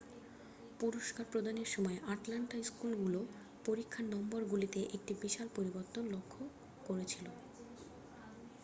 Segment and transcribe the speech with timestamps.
[0.79, 3.19] পুরস্কার প্রদানের সময় আটলান্টা স্কুলগুলো
[3.65, 6.41] পরিক্ষার নম্বর গুলিতে একটি বিশাল পরিবর্তন লক্ষ্য
[6.87, 7.31] করেছিলো